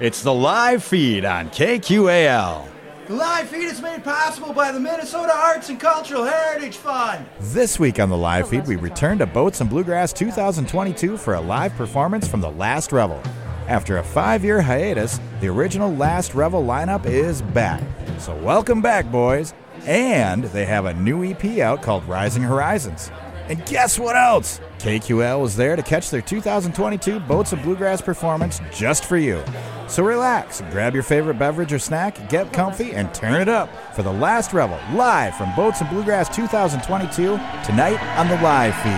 [0.00, 2.66] It's the live feed on KQAL.
[3.06, 7.26] The live feed is made possible by the Minnesota Arts and Cultural Heritage Fund.
[7.38, 11.40] This week on the live feed, we return to Boats and Bluegrass 2022 for a
[11.42, 13.22] live performance from The Last Revel.
[13.68, 17.82] After a five year hiatus, the original Last Revel lineup is back.
[18.18, 19.52] So, welcome back, boys.
[19.84, 23.10] And they have a new EP out called Rising Horizons.
[23.50, 24.62] And guess what else?
[24.78, 29.42] KQAL was there to catch their 2022 Boats and Bluegrass performance just for you.
[29.90, 34.04] So relax, grab your favorite beverage or snack, get comfy, and turn it up for
[34.04, 38.92] the last revel live from Boats and Bluegrass 2022 tonight on the live feed.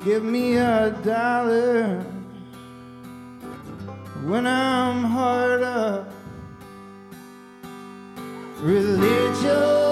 [0.06, 1.98] Give me a dollar
[4.22, 6.08] when I'm hard up.
[8.60, 9.85] Religion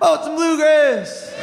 [0.00, 1.34] Boats and Bluegrass.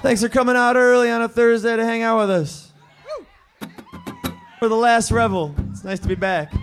[0.00, 2.72] Thanks for coming out early on a Thursday to hang out with us.
[4.58, 5.54] for the last revel.
[5.70, 6.53] It's nice to be back.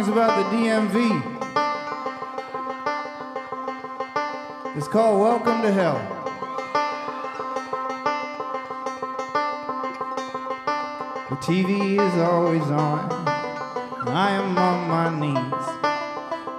[0.00, 0.96] Song's about the DMV.
[4.76, 5.98] It's called Welcome to Hell.
[11.28, 13.10] The TV is always on.
[14.08, 15.66] I am on my knees.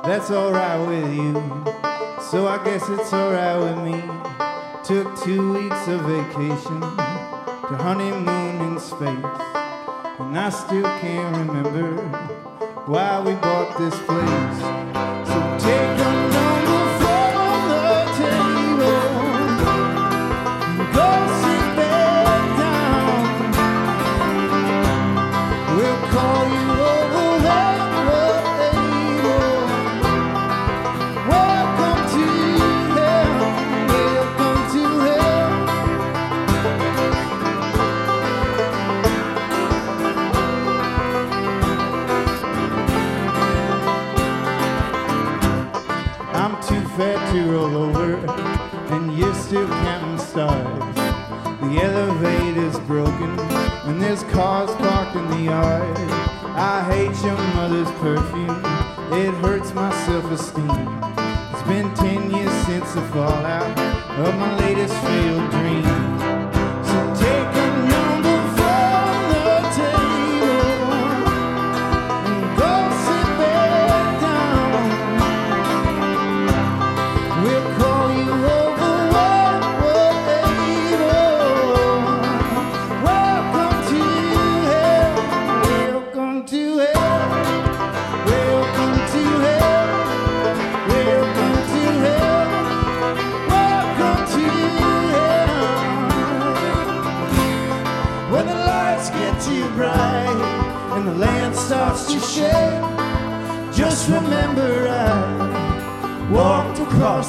[0.04, 1.34] That's alright with you.
[2.30, 4.02] So I guess it's alright with me.
[4.84, 9.42] Took two weeks of vacation to honeymoon in space.
[10.20, 12.31] And I still can't remember
[12.88, 14.58] why we bought this place.
[15.28, 16.01] So take
[54.12, 55.98] there's cars parked in the yard.
[56.58, 58.62] I hate your mother's perfume,
[59.14, 61.00] it hurts my self esteem.
[61.54, 63.80] It's been ten years since the fallout
[64.20, 66.11] of my latest failed dream.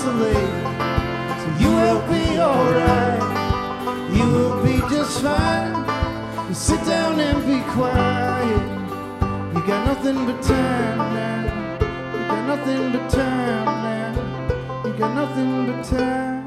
[0.02, 0.10] So
[1.60, 3.22] you will be alright.
[4.12, 6.48] You will be just fine.
[6.48, 8.64] You sit down and be quiet.
[9.54, 11.78] You got nothing but time now.
[12.12, 14.84] You got nothing but time now.
[14.84, 16.41] You got nothing but time.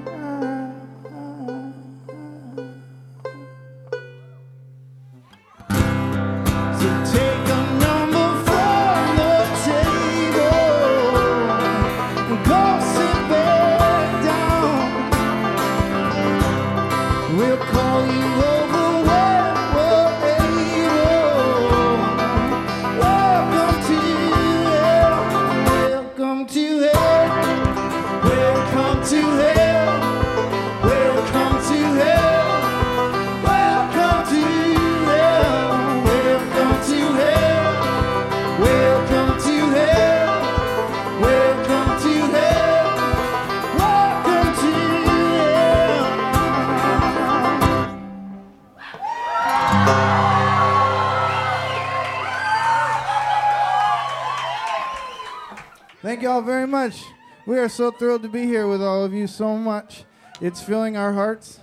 [57.66, 60.04] are so thrilled to be here with all of you so much.
[60.40, 61.60] It's filling our hearts.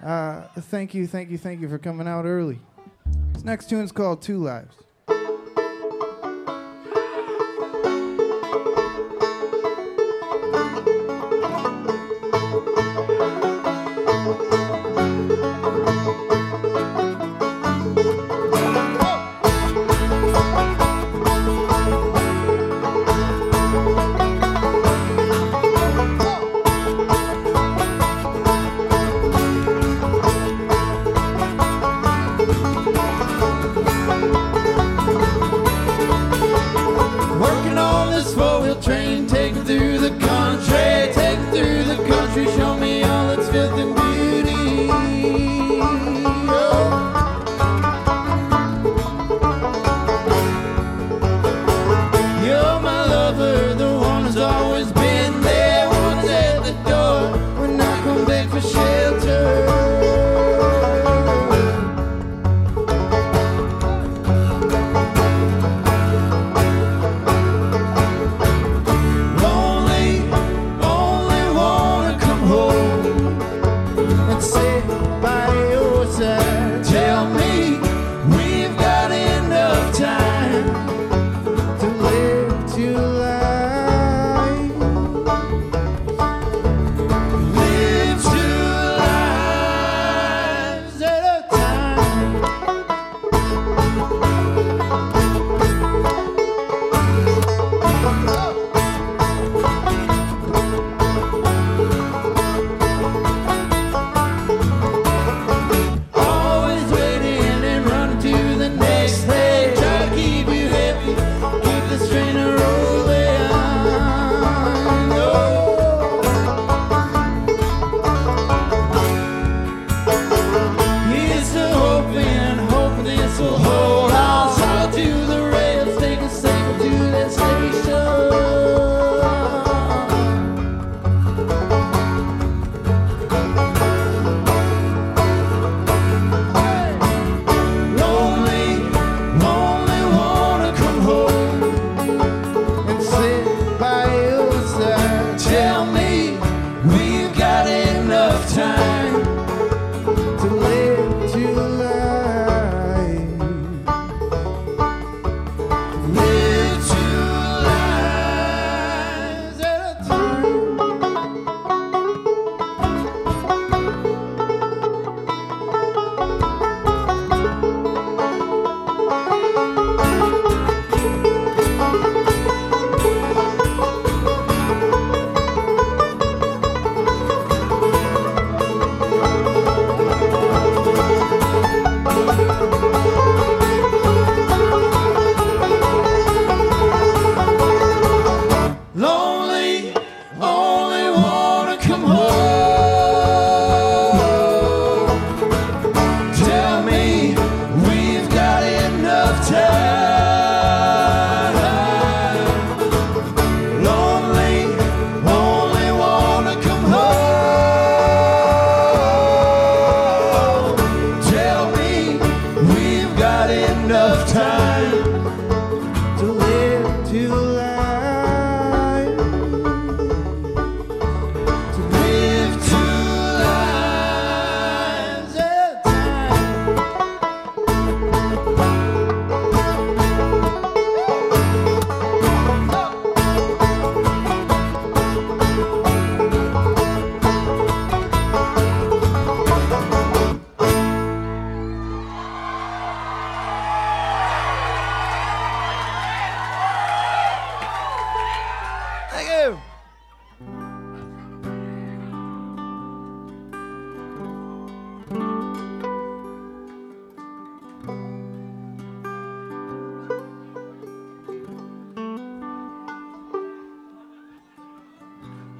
[0.00, 2.60] Uh, thank you, thank you, thank you for coming out early.
[3.32, 4.76] This next tune is called Two Lives.
[38.02, 40.91] on this four-wheel train, take me through the country.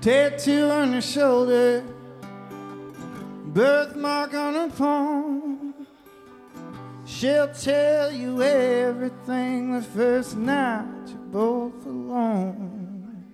[0.02, 1.84] Tattoo on her shoulder,
[3.54, 5.74] birthmark on her palm.
[7.06, 13.24] She'll tell you everything the first night you're both alone.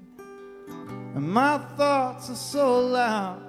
[1.14, 3.43] And my thoughts are so loud,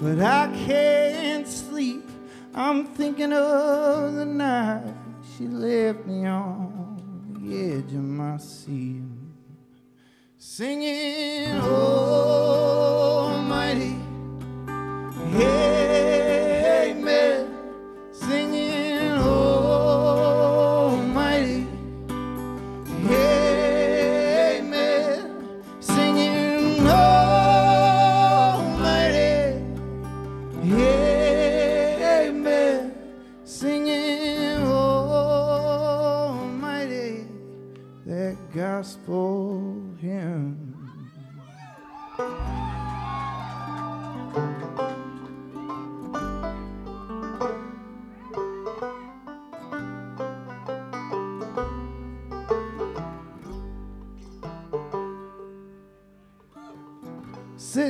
[0.00, 2.08] but I can't sleep.
[2.54, 4.94] I'm thinking of the night
[5.36, 9.09] she left me on the edge of my seat.
[10.42, 12.80] Singing, Almighty,
[14.66, 16.29] Amen.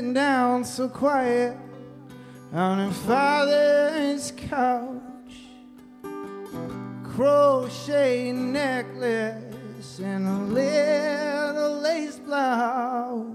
[0.00, 1.54] Sitting down so quiet
[2.54, 5.34] on her father's couch
[7.04, 13.26] crochet necklace and a little lace blouse.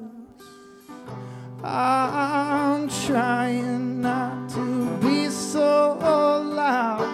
[1.64, 7.08] I'm trying not to be so loud,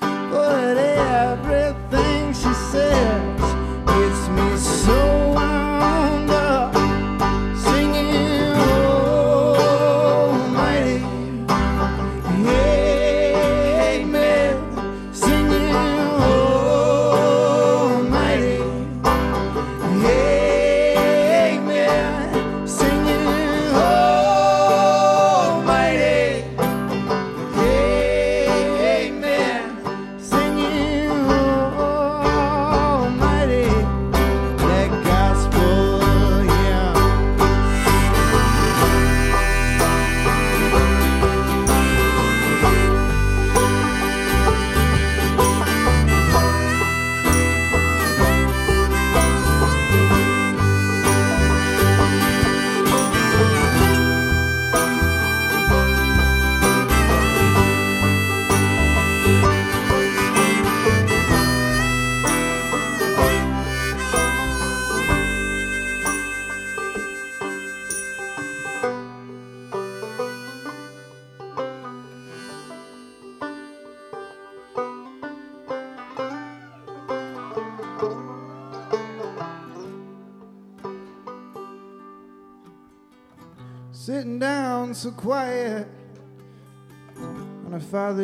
[0.00, 3.23] but everything she says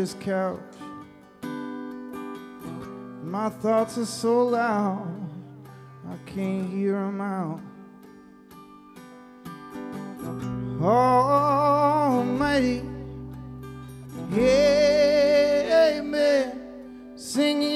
[0.00, 0.60] father's couch.
[3.22, 5.28] My thoughts are so loud,
[6.08, 7.60] I can't hear them out.
[10.82, 12.82] Almighty,
[15.92, 17.16] Amen.
[17.16, 17.69] Singing,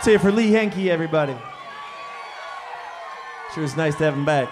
[0.00, 1.36] Let's hear it for Lee Henke, everybody.
[3.52, 4.48] Sure was nice to have him back.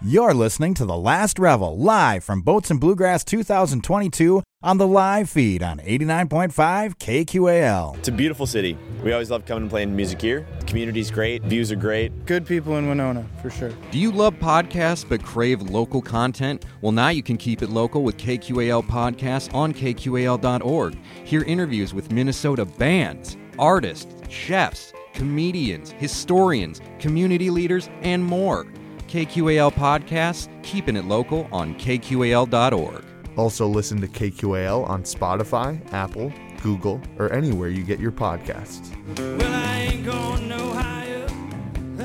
[0.00, 5.28] You're listening to The Last Revel live from Boats and Bluegrass 2022 on the live
[5.28, 6.52] feed on 89.5
[6.94, 7.98] KQAL.
[7.98, 8.78] It's a beautiful city.
[9.02, 10.46] We always love coming and playing music here.
[10.60, 12.24] The community's great, views are great.
[12.24, 13.72] Good people in Winona, for sure.
[13.90, 16.66] Do you love podcasts but crave local content?
[16.82, 20.96] Well, now you can keep it local with KQAL Podcasts on KQAL.org.
[21.24, 28.66] Hear interviews with Minnesota bands, artists, chefs, comedians, historians, community leaders, and more.
[29.08, 33.04] KQAL Podcasts, keeping it local on KQAL.org.
[33.36, 38.90] Also, listen to KQAL on Spotify, Apple, Google, or anywhere you get your podcasts.
[39.18, 41.26] Well, I ain't going no higher.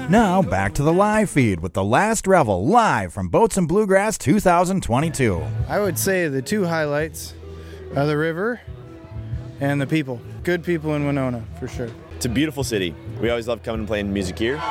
[0.10, 4.18] Now back to the live feed with The Last Revel live from Boats and Bluegrass
[4.18, 5.42] 2022.
[5.70, 7.34] I would say the two highlights
[7.96, 8.60] are the river
[9.62, 10.20] and the people.
[10.44, 11.90] Good people in Winona, for sure.
[12.22, 12.94] It's a beautiful city.
[13.20, 14.62] We always love coming and playing music here.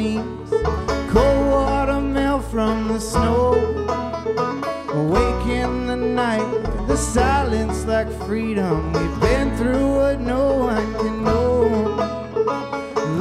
[0.00, 0.50] Knees.
[1.10, 3.54] Cold water melt from the snow.
[4.92, 6.50] Awake in the night,
[6.86, 8.92] the silence like freedom.
[8.92, 11.62] We've been through what no one can know.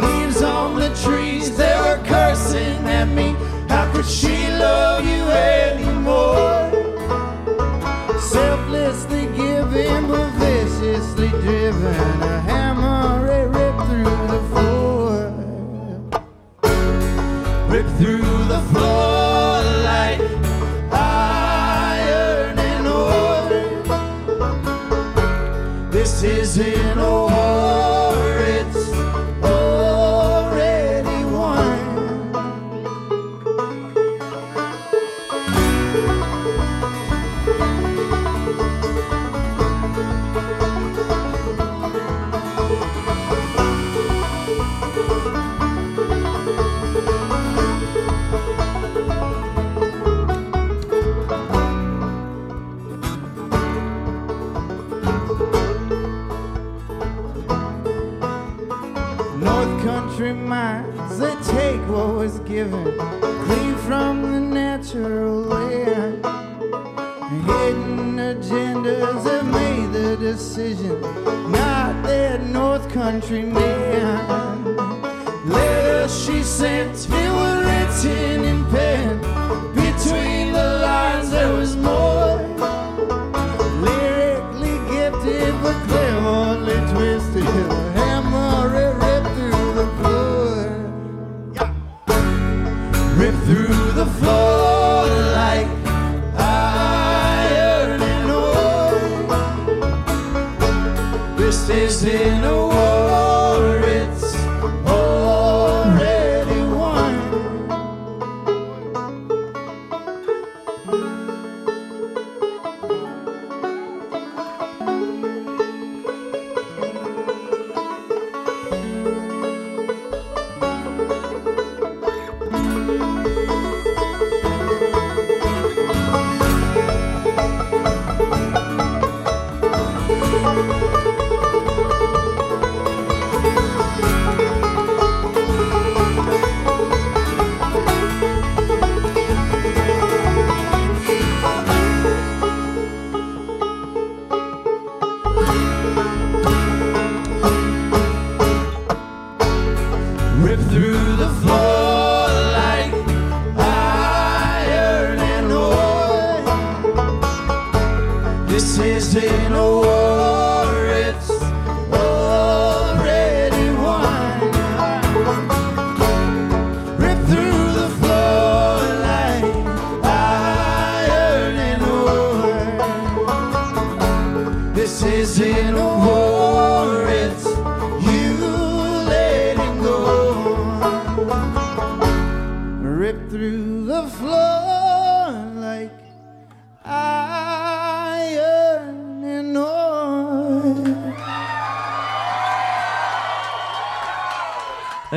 [0.03, 3.35] Leaves on the trees, they were cursing at me.
[3.69, 4.35] How could she
[4.65, 6.71] love you anymore?
[8.19, 12.28] Selflessly giving, but viciously driven.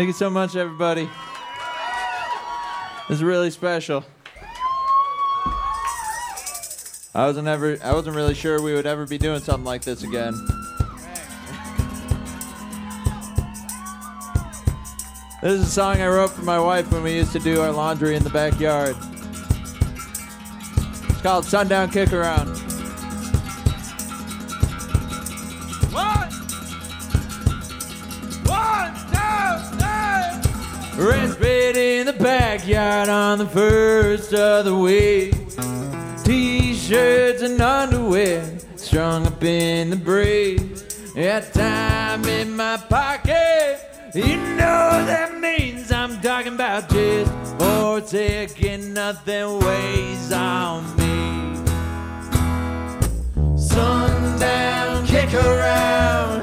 [0.03, 1.09] Thank you so much, everybody.
[3.09, 4.05] This is really special.
[7.15, 10.03] I wasn't ever I wasn't really sure we would ever be doing something like this
[10.03, 10.35] again.
[15.41, 17.71] This is a song I wrote for my wife when we used to do our
[17.71, 18.97] laundry in the backyard.
[21.11, 22.62] It's called Sundown Kick Around.
[32.62, 35.35] Backyard on the first of the week.
[36.22, 38.44] T-shirts and underwear
[38.77, 40.85] strung up in the breeze.
[41.12, 43.81] Got time in my pocket.
[44.14, 48.94] You know that means I'm talking about just for taking.
[48.94, 51.57] Nothing weighs on me.
[53.57, 56.41] Sundown, kick around,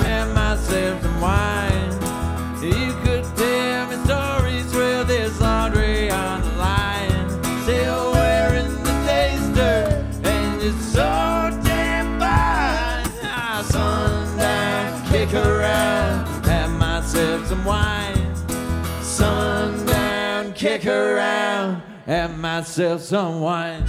[20.77, 23.83] kick around, have myself some wine.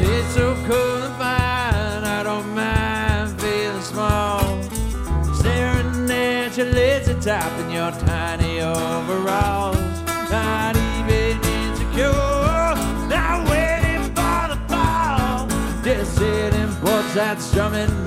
[0.00, 4.62] It's so cool and fine, I don't mind feeling small.
[5.34, 9.73] Staring at your lazy top in your tiny overalls.
[17.34, 18.03] Porch that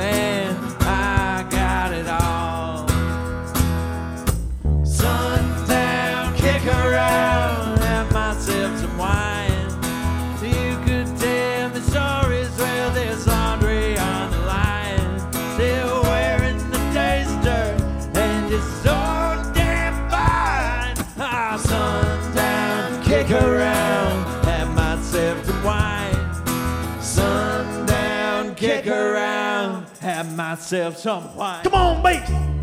[30.49, 31.63] myself some wine.
[31.63, 32.56] Come on, bass.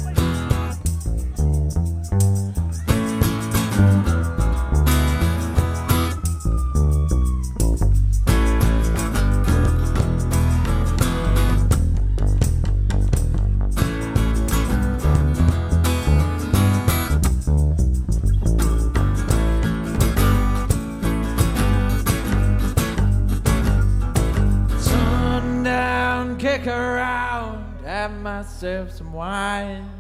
[28.65, 29.91] Myself some wine.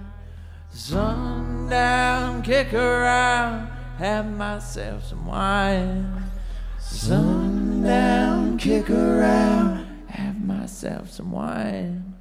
[0.70, 6.30] Sundown, kick around, have myself some wine.
[6.80, 12.14] Sundown, kick around, have myself some wine.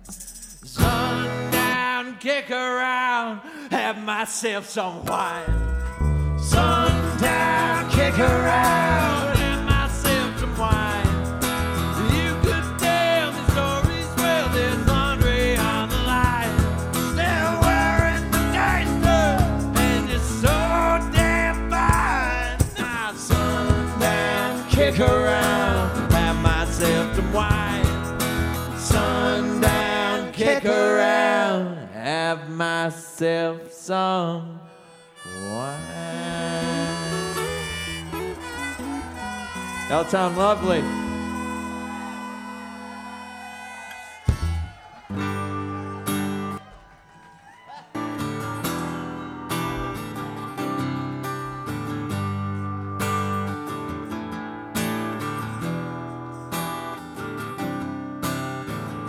[0.65, 3.39] Sundown, kick around,
[3.71, 6.39] have myself some wine.
[6.39, 9.12] Sundown, kick around,
[32.83, 34.59] myself some
[35.25, 35.79] wine.
[39.87, 41.12] That'll sound lovely.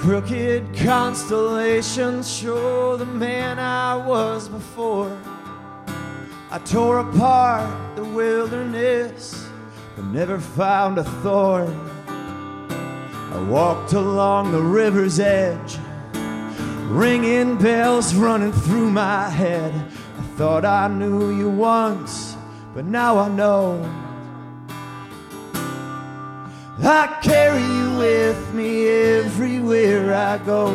[0.04, 5.18] Crooked constellations show the man I was before.
[6.50, 9.48] I tore apart the wilderness,
[9.96, 11.72] but never found a thorn.
[13.32, 15.78] I walked along the river's edge,
[16.82, 19.72] ringing bells running through my head.
[19.72, 22.36] I thought I knew you once,
[22.74, 24.03] but now I know.
[26.82, 30.68] I carry you with me everywhere I go.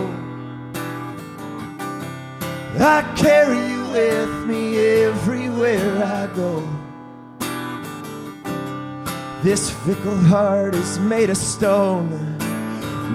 [2.80, 6.64] I carry you with me everywhere I go.
[9.44, 12.10] This fickle heart is made of stone.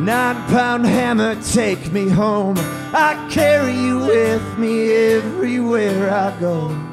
[0.04, 2.56] Nine pound hammer, take me home.
[2.58, 6.83] I carry you with me everywhere I go.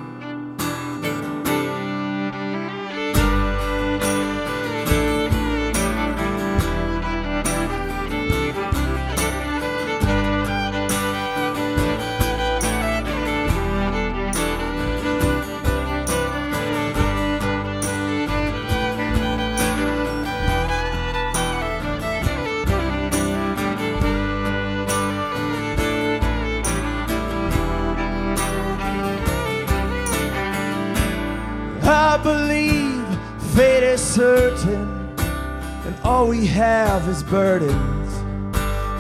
[37.32, 38.12] Burdens.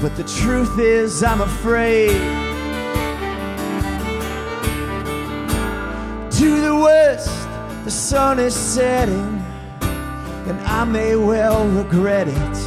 [0.02, 2.12] But the truth is, I'm afraid.
[6.39, 7.30] To the west,
[7.84, 9.44] the sun is setting,
[10.48, 12.58] and I may well regret it.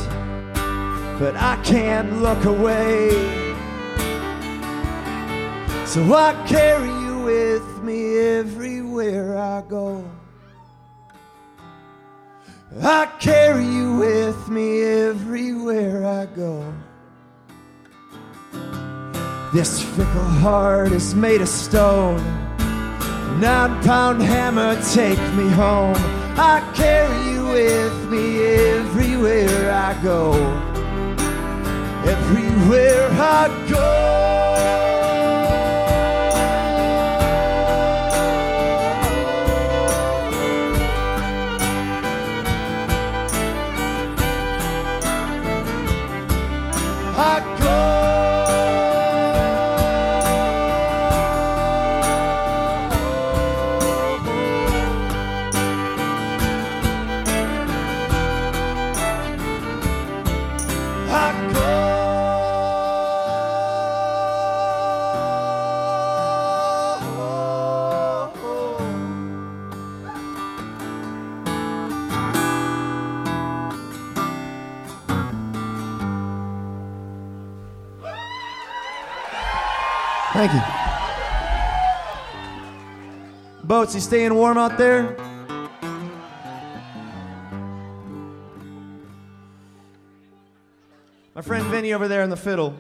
[1.19, 3.11] But I can't look away.
[5.87, 10.05] So I carry you with me everywhere I go.
[12.83, 16.73] I carry you with me everywhere I go.
[19.53, 22.19] This fickle heart is made of stone.
[23.41, 25.97] Nine pound hammer, take me home.
[26.37, 30.33] I carry you with me everywhere I go.
[32.05, 34.44] Everywhere I go.
[83.85, 83.95] coats.
[83.95, 85.15] You staying warm out there?
[91.35, 92.75] My friend Vinny over there in the fiddle.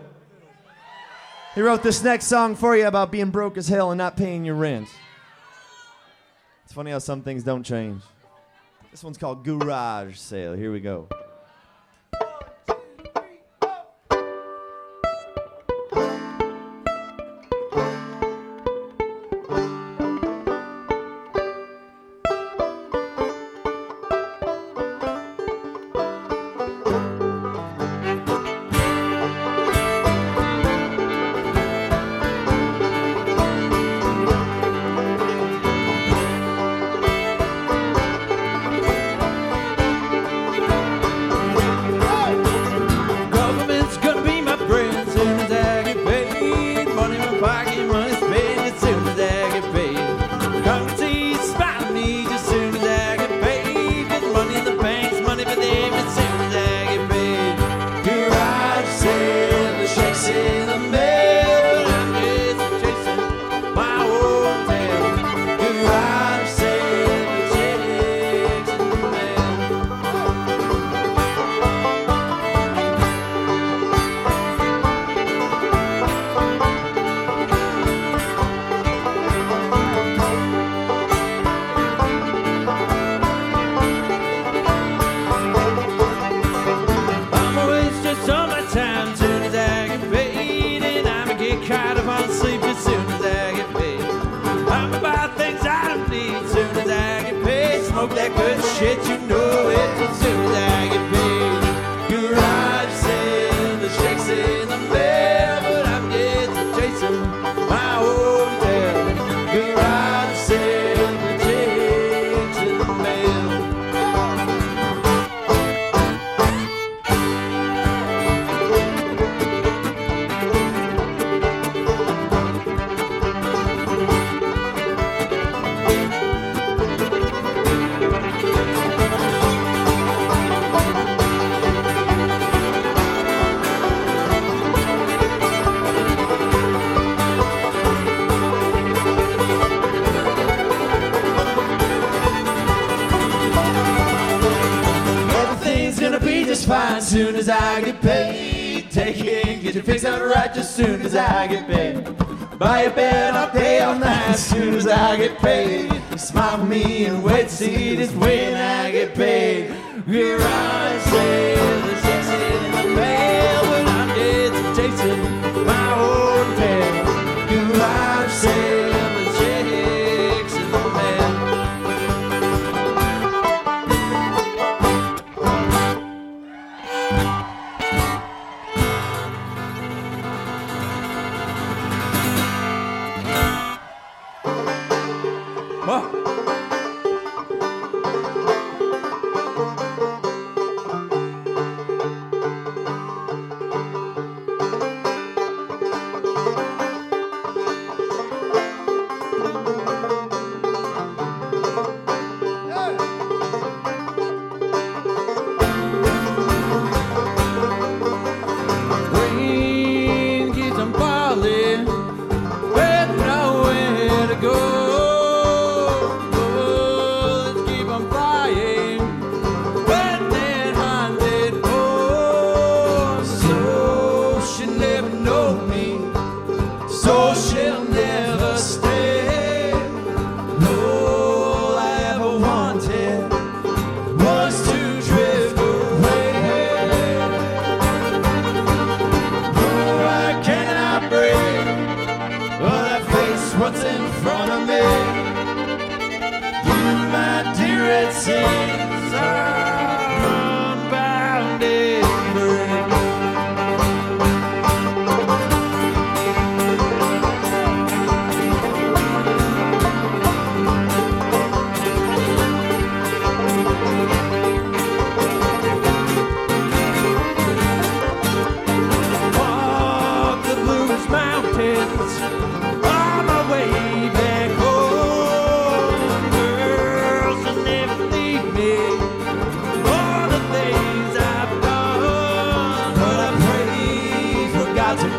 [1.55, 4.45] He wrote this next song for you about being broke as hell and not paying
[4.45, 4.89] your rent.
[6.65, 8.03] It's funny how some things don't change.
[8.91, 10.55] This one's called Garage Sale.
[10.55, 11.09] Here we go.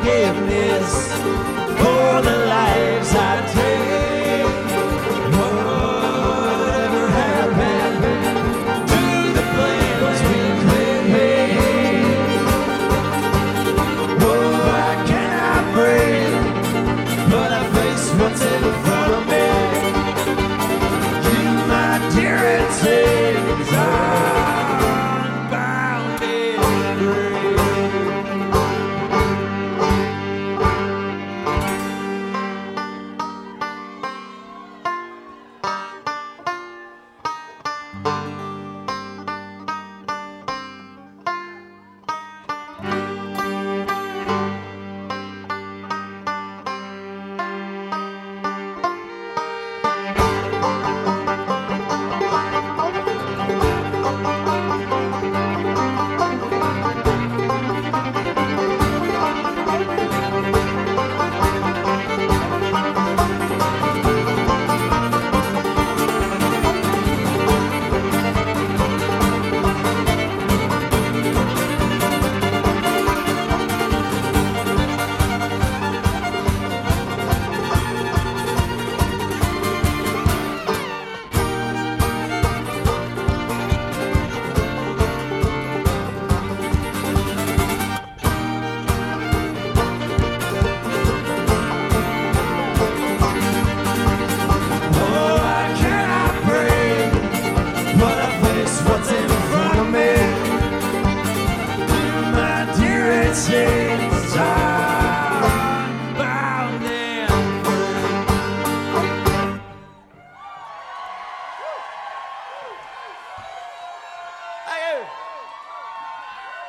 [0.06, 1.08] Forgiveness
[1.80, 3.85] for the lives I take.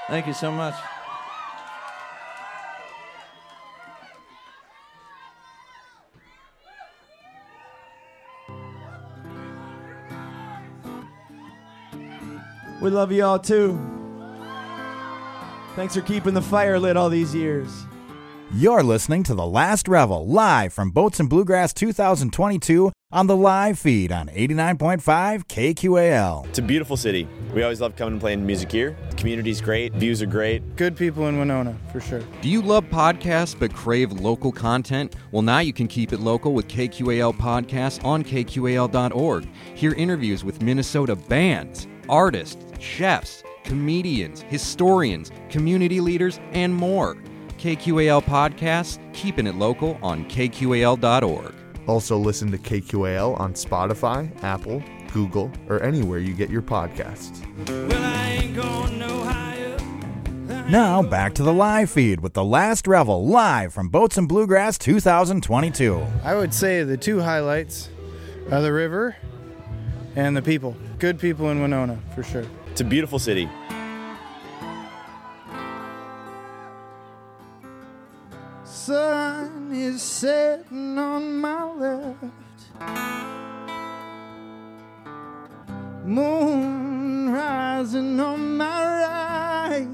[0.08, 0.74] Thank you so much.
[12.80, 13.78] We love you all too.
[15.74, 17.84] Thanks for keeping the fire lit all these years.
[18.54, 23.76] You're listening to The Last Revel live from Boats and Bluegrass 2022 on the live
[23.76, 26.46] feed on 89.5 KQAL.
[26.46, 27.26] It's a beautiful city.
[27.52, 28.96] We always love coming and playing music here.
[29.26, 30.76] The community's great, views are great.
[30.76, 32.22] Good people in Winona, for sure.
[32.42, 35.16] Do you love podcasts but crave local content?
[35.32, 39.48] Well, now you can keep it local with KQAL Podcasts on KQAL.org.
[39.74, 47.16] Hear interviews with Minnesota bands, artists, chefs, comedians, historians, community leaders, and more.
[47.58, 51.52] KQAL Podcasts, keeping it local on KQAL.org.
[51.88, 57.42] Also, listen to KQAL on Spotify, Apple, Google, or anywhere you get your podcasts.
[58.56, 59.76] Well, I ain't going no higher.
[60.70, 64.78] Now back to the live feed with The Last Revel live from Boats and Bluegrass
[64.78, 66.06] 2022.
[66.24, 67.90] I would say the two highlights
[68.50, 69.16] are the river
[70.14, 70.76] and the people.
[70.98, 72.44] Good people in Winona, for sure.
[72.70, 73.48] It's a beautiful city.
[78.64, 83.45] Sun is setting on my left.
[86.06, 89.88] Moon rising on my right.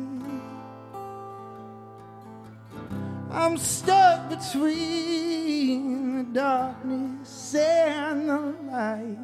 [3.31, 9.17] I'm stuck between the darkness and the light.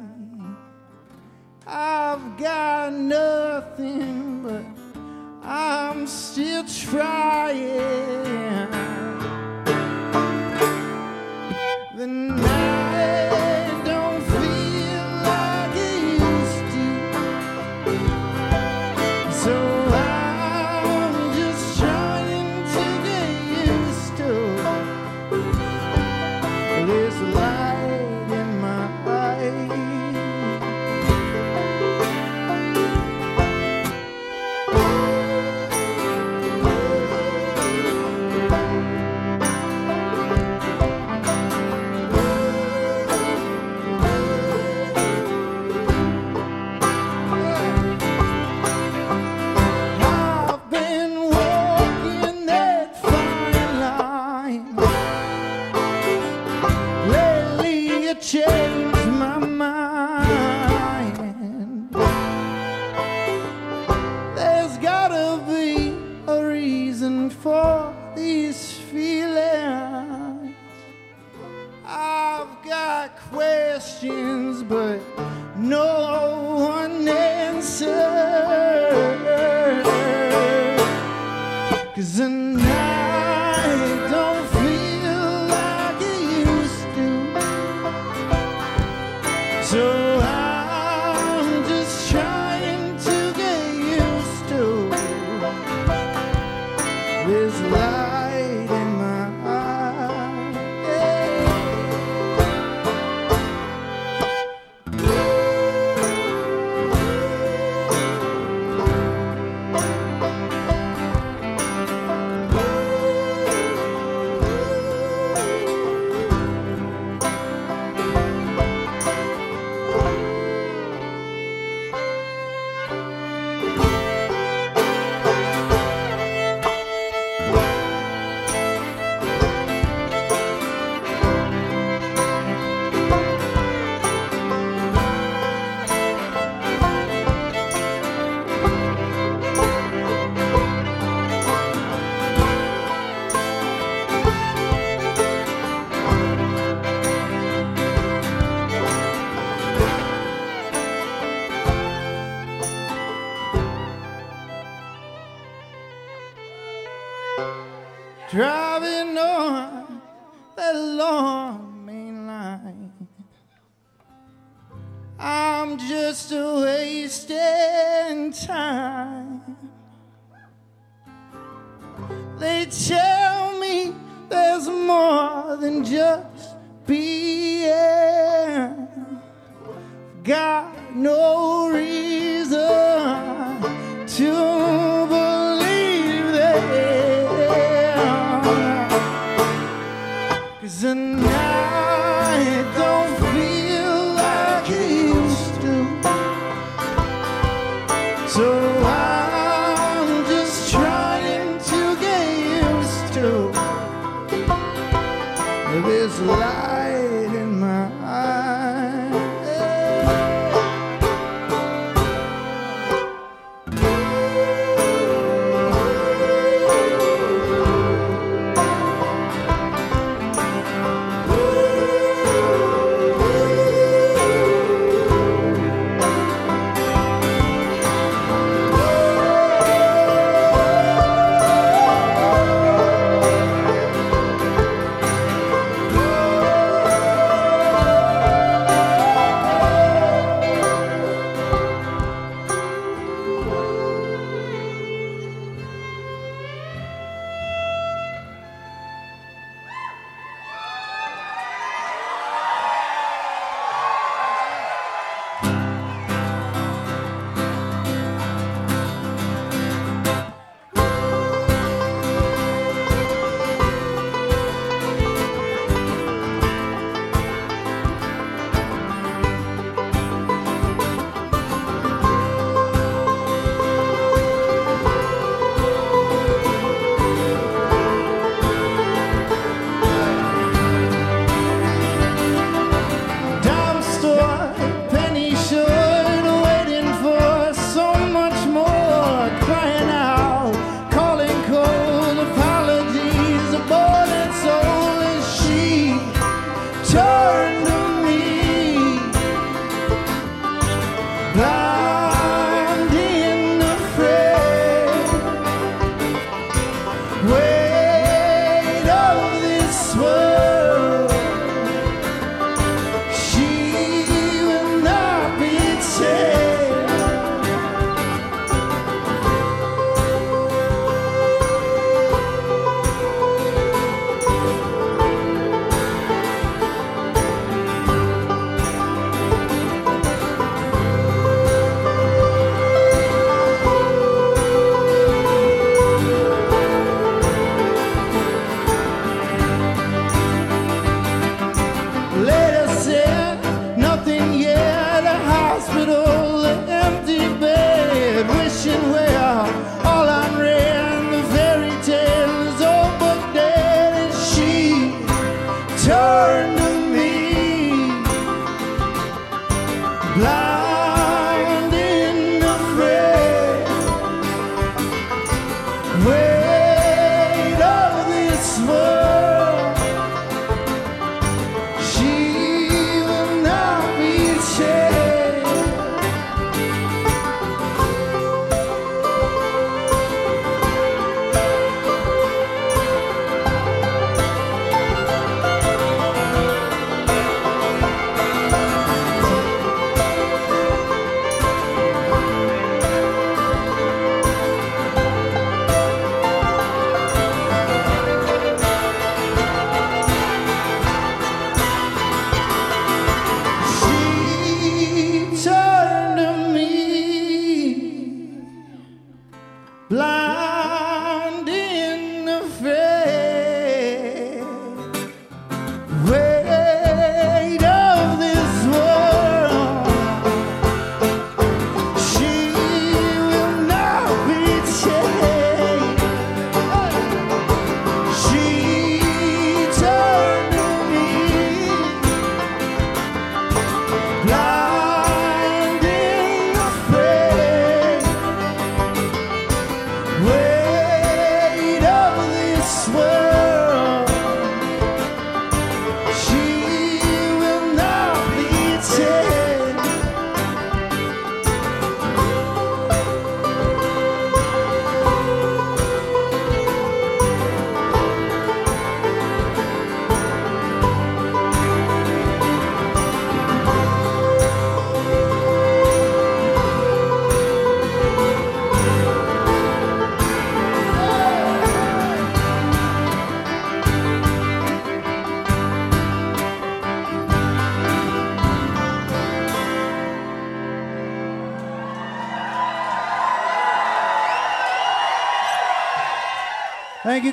[1.67, 4.65] I've got nothing, but
[5.47, 7.98] I'm still trying.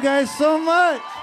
[0.06, 1.15] Guys so much.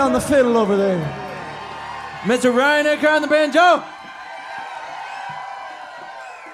[0.00, 0.98] On the fiddle over there.
[2.22, 2.56] Mr.
[2.56, 3.84] Ryan Acker on the banjo.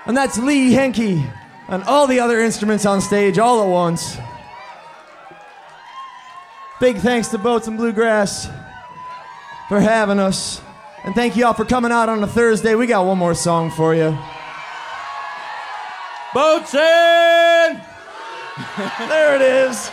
[0.04, 1.24] And that's Lee Henke
[1.68, 4.18] and all the other instruments on stage all at once.
[6.80, 8.48] Big thanks to Boats and Bluegrass
[9.68, 10.60] for having us.
[11.04, 12.74] And thank you all for coming out on a Thursday.
[12.74, 14.18] We got one more song for you.
[16.34, 17.80] Boats in!
[19.08, 19.88] there it is.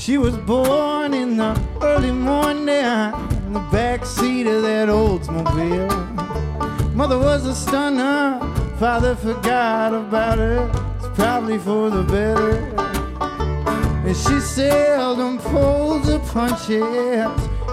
[0.00, 6.94] She was born in the early morning in the back seat of that Oldsmobile.
[6.94, 8.40] Mother was a stunner,
[8.78, 10.70] father forgot about her.
[10.96, 12.56] It's probably for the better.
[14.06, 16.80] And she seldom folds her punches.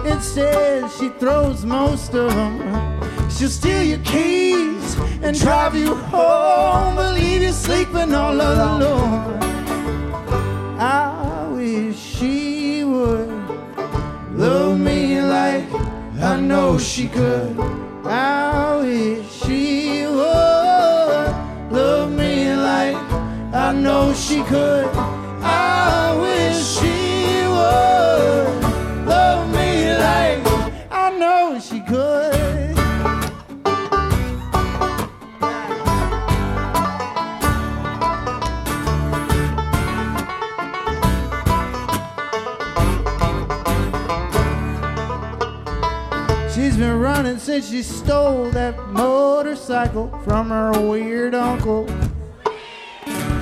[0.06, 3.30] Instead, she throws most of them.
[3.30, 9.40] She'll steal your keys and drive you home, but leave you sleeping all alone.
[10.78, 11.17] I
[14.38, 15.66] love me like
[16.22, 17.60] I know she could.
[18.06, 21.34] I wish she would
[21.72, 22.96] love me like
[23.54, 24.86] I know she could.
[25.42, 30.46] I wish she would love me like
[30.92, 32.37] I know she could.
[47.18, 51.88] Been running since she stole that motorcycle from her weird uncle.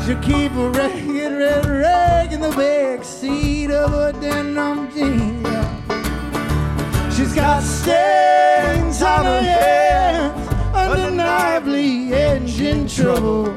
[0.06, 5.46] She'll keep a ragged red rag in the back seat of a denim jeans.
[7.18, 13.52] She's got stains on her hands, undeniably engine trouble.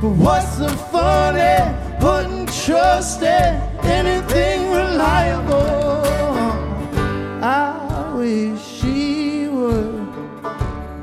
[0.00, 6.04] But what's the fun in putting trust in anything reliable?
[7.42, 8.69] I wish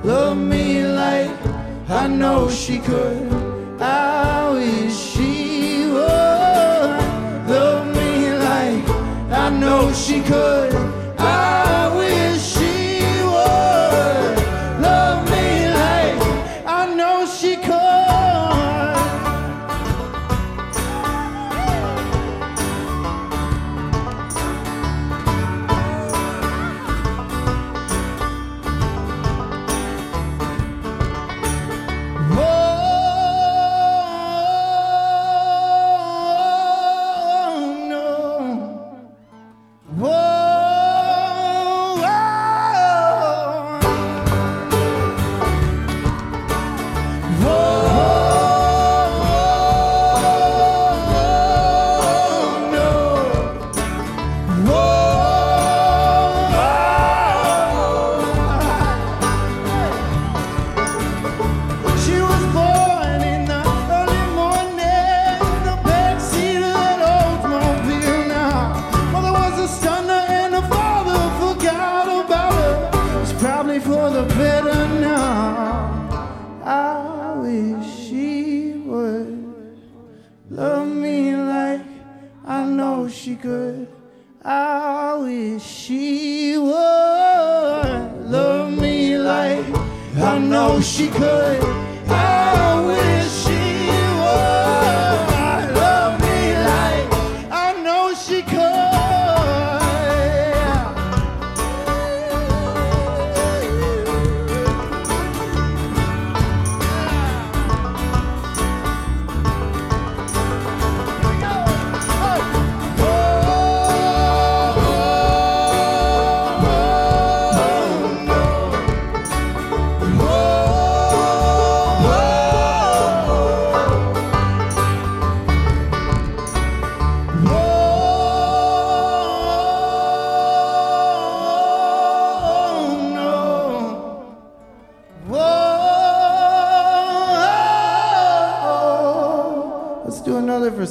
[0.08, 1.30] love me like
[1.90, 3.28] I know she could.
[3.82, 6.90] I wish she would
[7.54, 8.88] love me like
[9.44, 10.74] I know she could.
[11.20, 11.67] I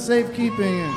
[0.07, 0.89] safekeeping.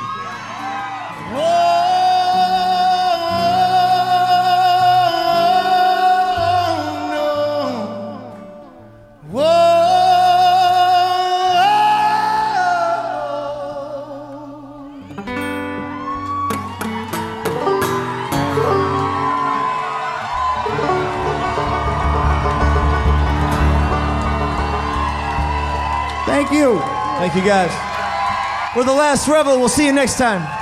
[26.25, 26.79] Thank you.
[27.19, 27.90] Thank you guys.
[28.73, 29.59] We're the last Revel.
[29.59, 30.60] We'll see you next time.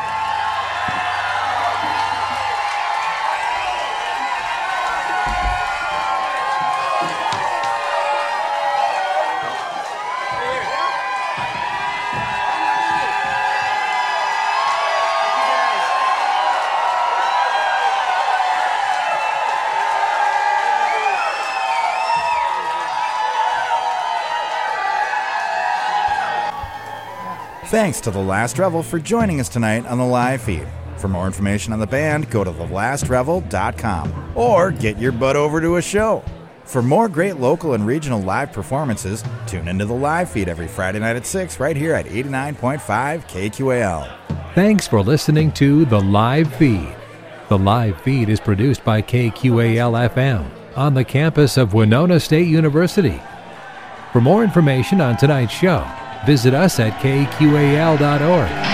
[27.69, 30.67] Thanks to The Last Revel for joining us tonight on the live feed.
[30.97, 35.75] For more information on the band, go to thelastrevel.com or get your butt over to
[35.75, 36.23] a show.
[36.63, 40.97] For more great local and regional live performances, tune into the live feed every Friday
[40.97, 42.79] night at 6 right here at 89.5
[43.27, 44.17] KQAL.
[44.55, 46.95] Thanks for listening to The Live Feed.
[47.49, 53.21] The live feed is produced by KQAL FM on the campus of Winona State University.
[54.11, 55.87] For more information on tonight's show,
[56.25, 58.68] visit us at kqal.org.